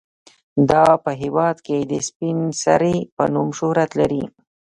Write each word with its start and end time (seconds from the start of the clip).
دا 0.69 0.85
په 1.03 1.11
هیواد 1.21 1.57
کې 1.65 1.77
د 1.91 1.93
سپینې 2.07 2.49
سرې 2.63 2.95
په 3.15 3.23
نوم 3.33 3.49
شهرت 3.59 3.91
لري. 3.99 4.23